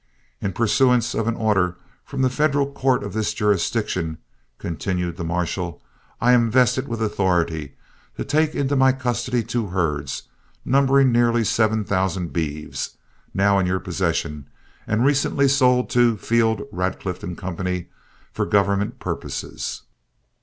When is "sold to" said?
15.47-16.17